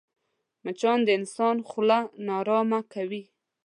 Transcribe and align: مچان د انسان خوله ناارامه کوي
مچان 0.63 0.99
د 1.05 1.09
انسان 1.19 1.55
خوله 1.69 1.99
ناارامه 2.27 2.79
کوي 2.93 3.23